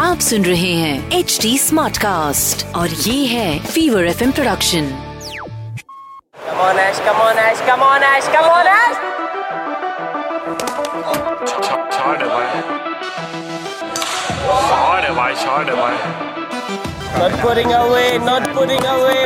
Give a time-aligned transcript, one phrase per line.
[0.00, 4.88] आप सुन रहे हैं एच डी स्मार्ट कास्ट और ये है fever F introduction
[6.46, 8.96] come on Ash come on Ash come on Ash come on Ash
[11.94, 12.16] छोड़
[15.12, 15.96] भाई छोड़ भाई
[17.14, 19.24] Not putting away, not putting away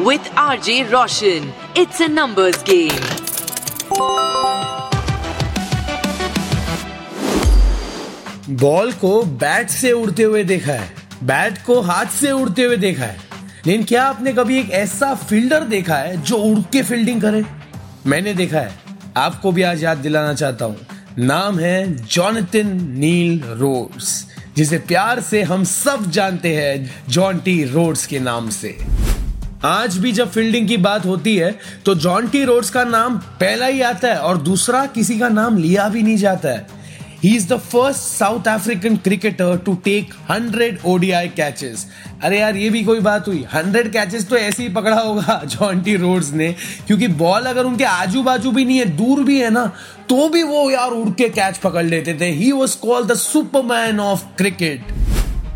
[0.00, 2.98] with R J Roshan it's a numbers game
[8.56, 10.92] ball को bat से उड़ते हुए देखा है।
[11.22, 13.16] बैट को हाथ से उड़ते हुए देखा है।
[13.66, 17.44] लेकिन क्या आपने कभी एक ऐसा फील्डर देखा है जो उड़ के फील्डिंग करे?
[18.06, 18.74] मैंने देखा है।
[19.16, 20.86] आपको भी आज याद दिलाना चाहता हूँ।
[21.18, 28.06] नाम है जॉनथिन नील रोड्स जिसे प्यार से हम सब जानते हैं, जॉन टी रोड्स
[28.06, 28.76] के नाम से।
[29.64, 33.66] आज भी जब फील्डिंग की बात होती है तो जॉन टी रोड्स का नाम पहला
[33.66, 36.66] ही आता है और दूसरा किसी का नाम लिया भी नहीं जाता है।
[37.22, 41.86] He is the first South African cricketer to take 100 ODI catches
[42.22, 43.44] अरे यार, ये भी कोई बात हुई?
[43.54, 46.54] 100 कैचेस तो ऐसे ही पकड़ा होगा जॉन टी रोड्स ने।
[46.86, 49.66] क्योंकि बॉल अगर उनके आजू बाजू भी नहीं है, दूर भी है ना
[50.08, 54.00] तो भी वो यार उड़ के कैच पकड़ लेते थे। He was called the superman
[54.00, 54.92] of cricket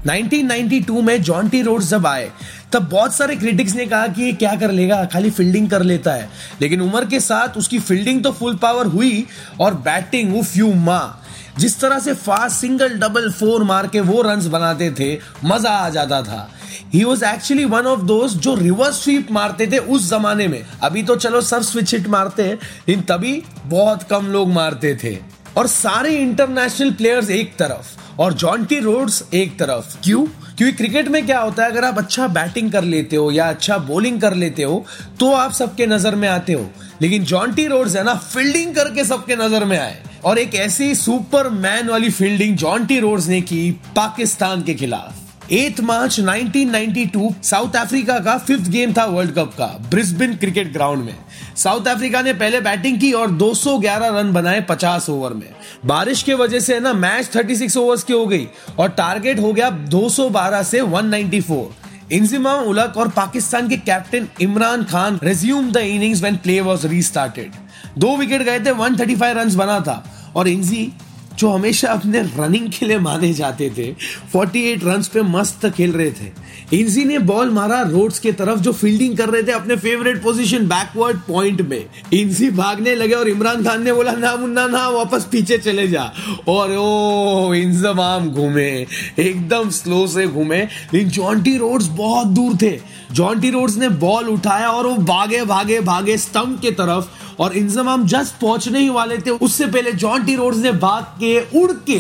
[0.07, 2.31] 1992 में जॉन टी रोड्स जब आए,
[2.73, 5.05] तब बहुत सारे क्रिटिक्स ने कहा कि ये क्या कर लेगा?
[5.05, 6.29] खाली फील्डिंग कर लेता है।
[6.61, 9.25] लेकिन उम्र के साथ उसकी फील्डिंग तो फुल पावर हुई
[9.61, 11.23] और बैटिंग उफ यू माँ।
[11.59, 15.89] जिस तरह से फास्ट सिंगल डबल फोर मार के वो रन बनाते थे, मज़ा आ
[15.91, 16.49] जाता था।
[16.95, 21.03] He was actually one of दोस्त जो रिवर्स स्वीप मारते थे उस जमाने में। अभी
[21.03, 22.55] तो चलो सब स्विच हिट मारते हैं,
[22.89, 25.17] लेकिन तभी बहुत कम लोग मारते थे।
[25.57, 30.25] और सारे इंटरनेशनल प्लेयर्स एक तरफ़, और जॉन्टी रोड्स एक तरफ़। क्यों?
[30.57, 33.77] क्योंकि क्रिकेट में क्या होता है, अगर आप अच्छा बैटिंग कर लेते हो या अच्छा
[33.81, 34.85] बॉलिंग कर लेते हो
[35.21, 36.71] तो आप सबके नज़र में आते हो।
[37.03, 41.49] लेकिन जॉन्टी रोड्स है ना फील्डिंग करके सबके नज़र में आए। और एक ऐसी सुपर
[41.49, 48.19] मैन वाली फील्डिंग जॉन्टी रोड्स ने की पाकिस्तान के खिलाफ। 8 मार्च 1992 साउथ अफ्रीका
[48.19, 51.15] का फिफ्थ गेम था वर्ल्ड कप का, ब्रिस्बिन क्रिकेट ग्राउंड में।
[51.57, 55.49] साउथ अफ्रीका ने पहले बैटिंग की और 211 रन बनाए 50 ओवर में।
[55.87, 58.49] बारिश के वजह से ना मैच 36 ओवर्स की हो गई
[58.79, 61.65] और टारगेट हो गया 212 से 194
[62.13, 67.53] इंजिमा उलक और पाकिस्तान के captain Imran Khan resume the innings when play was restarted
[67.99, 70.03] दो विकेट गए थे 135 रन्स बना था।
[70.37, 70.93] और इंजी
[71.39, 73.95] जो हमेशा अपने रनिंग के लिए माने जाते थे
[74.33, 78.73] 48 रन्स पे मस्त खेल रहे थे। इंजी ने बॉल मारा रोड्स के तरफ़, जो
[78.73, 83.65] फील्डिंग कर रहे थे अपने फेवरेट पोजीशन बैकवर्ड पॉइंट में। इंजी भागने लगे और इमरान
[83.65, 86.13] खान ने बोला, ना मुन्ना, ना, वापस पीछे चले जा।
[86.49, 88.87] और ओ इंजमाम घूमे,
[89.19, 92.81] एकदम स्लो से घूमे। लेकिन जॉन्टी रोड्स बहुत दूर थे।
[93.13, 97.09] जॉन्टी रोड्स ने बॉल उठाया और वो भागे भागे भागे स्टंप के तरफ़
[97.41, 101.39] और इंजमाम जस्ट पहुँचने ही वाले थे। उससे पहले जॉन टी रोड्स ने भाग के
[101.61, 101.99] उड़ के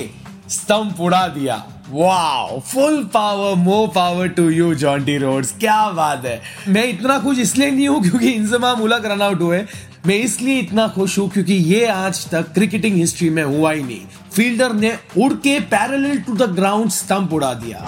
[0.51, 6.41] स्टंप उड़ा दिया। Wow full power more power to you Jonty Rhodes क्या बात है।
[6.69, 9.65] मैं इतना खुश इसलिए नहीं हूँ क्योंकि इंजमाम उलग रन आउट हुए।
[10.07, 14.01] मैं इसलिए इतना खुश हूँ क्योंकि ये आज तक क्रिकेटिंग हिस्ट्री में हुआ ही नहीं।
[14.35, 17.85] फील्डर ने उड़ के parallel to the ground stump उड़ा दिया।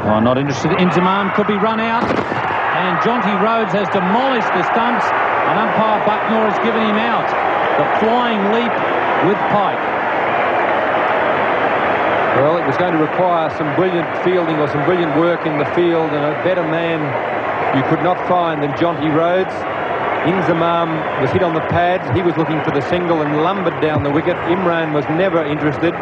[0.00, 0.72] Umpire not interested.
[0.80, 2.04] Inzamam could be run out.
[2.08, 5.04] And Jonty Rhodes has demolished the stumps.
[5.04, 7.28] And umpire Bucknor has given him out.
[7.76, 8.72] The flying leap
[9.28, 9.84] with Pike.
[12.40, 15.66] Well, it was going to require some brilliant fielding or some brilliant work in the
[15.76, 17.04] field, and a better man
[17.76, 19.52] you could not find than Jonty Rhodes.
[20.24, 22.08] Inzamam was hit on the pads.
[22.16, 24.36] He was looking for the single and lumbered down the wicket.
[24.48, 25.92] Imran was never interested.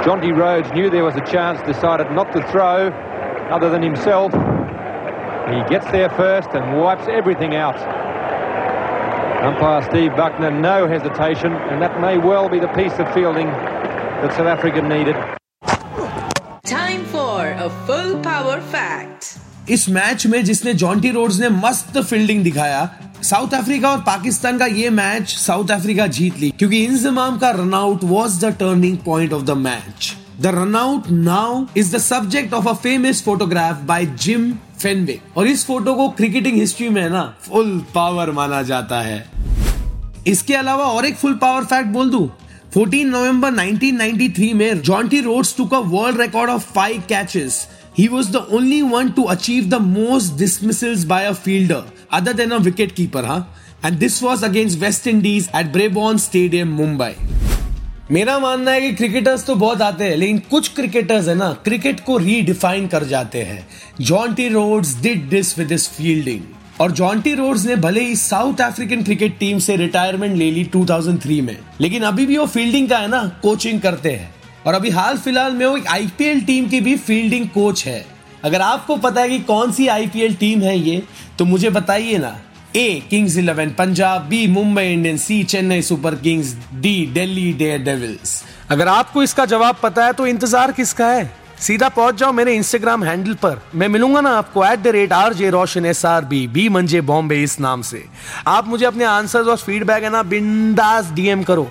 [0.00, 2.88] Jonty Rhodes knew there was a chance, decided not to throw
[3.49, 4.31] other than himself.
[5.49, 7.77] He gets there first and wipes everything out.
[9.41, 14.33] Umpire Steve Buckner, no hesitation, and that may well be the piece of fielding that
[14.33, 15.15] South Africa needed.
[16.69, 22.43] Time for a full power fact इस match में जिसने Jonty Rhodes ने मस्त fielding
[22.43, 22.89] दिखाया
[23.23, 28.03] south Africa और पाकिस्तान का ये match South Africa जीत ली क्योंकि इंजमाम का run out
[28.11, 32.72] was the turning point of the match the run out now is the subject of a
[32.72, 38.30] famous photograph by Jim Fenway और इस फ़ोटो को क्रिकेटिंग हिस्ट्री में ना फुल पावर
[38.30, 39.24] माना जाता है।
[40.26, 42.30] इसके अलावा और एक फुल पावर फैक्ट बोल दू।
[42.76, 47.66] 14 नवंबर 1993 में Jonty Rhodes took a world record of five catches
[47.98, 51.82] he was the only one to achieve the most dismissals by a fielder
[52.12, 53.38] other than a wicket keeper हा
[53.84, 57.12] and this was against West Indies at Brabourne stadium Mumbai
[58.14, 62.00] मेरा मानना है कि cricketers तो बहुत आते हैं, लेकिन कुछ क्रिकेटर्स है ना क्रिकेट
[62.00, 63.66] को रीडिफाइन कर जाते हैं।
[64.00, 66.42] Jonty Rhodes did this with his fielding
[66.80, 71.40] और जॉन्टी रोड्स ने भले ही साउथ अफ्रीकन क्रिकेट टीम से रिटायरमेंट ले ली 2003
[71.40, 74.32] में, लेकिन अभी भी वो फील्डिंग का है ना कोचिंग करते हैं।
[74.66, 78.04] और अभी हाल फ़िलहाल में वो एक आईपीएल टीम की भी फील्डिंग कोच है।
[78.44, 81.02] अगर आपको पता है कि कौन सी आईपीएल टीम है ये
[81.38, 82.36] तो मुझे बताइए ना।
[82.76, 88.88] A Kings Eleven Punjab B Mumbai Indians C Chennai Super Kings D Delhi Daredevils अगर
[88.88, 91.30] आपको इसका जवाब पता है तो इंतज़ार किसका है?
[91.60, 95.34] सीधा पहुँच जाओ मेरे इंस्टाग्राम हैंडल पर। मैं मिलूँगा ना आपको at the rate R
[95.34, 98.04] J Roshan S R B B मंजे बॉम्बे इस नाम से।
[98.46, 101.70] आप मुझे अपने आंसर्स और फीडबैक है ना, बिंदास डीएम करो।